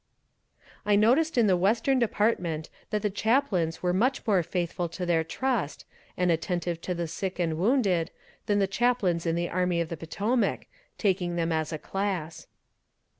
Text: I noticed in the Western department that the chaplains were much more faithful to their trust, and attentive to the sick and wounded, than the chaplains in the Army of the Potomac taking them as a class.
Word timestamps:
I 0.83 0.95
noticed 0.95 1.37
in 1.37 1.45
the 1.45 1.55
Western 1.55 1.99
department 1.99 2.71
that 2.89 3.03
the 3.03 3.11
chaplains 3.11 3.83
were 3.83 3.93
much 3.93 4.25
more 4.25 4.41
faithful 4.41 4.89
to 4.89 5.05
their 5.05 5.23
trust, 5.23 5.85
and 6.17 6.31
attentive 6.31 6.81
to 6.81 6.95
the 6.95 7.07
sick 7.07 7.37
and 7.37 7.55
wounded, 7.55 8.09
than 8.47 8.57
the 8.57 8.65
chaplains 8.65 9.27
in 9.27 9.35
the 9.35 9.51
Army 9.51 9.79
of 9.79 9.89
the 9.89 9.97
Potomac 9.97 10.65
taking 10.97 11.35
them 11.35 11.51
as 11.51 11.71
a 11.71 11.77
class. 11.77 12.47